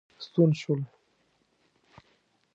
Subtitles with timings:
[0.25, 0.81] ستون شول.